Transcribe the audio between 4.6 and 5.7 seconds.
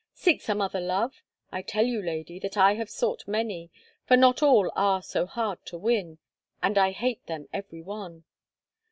are so hard